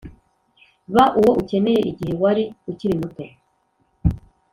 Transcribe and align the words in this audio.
ba 0.93 1.05
uwo 1.19 1.31
ukeneye 1.41 1.81
igihe 1.91 2.13
wari 2.21 2.43
ukiri 2.71 2.95
muto. 3.01 3.25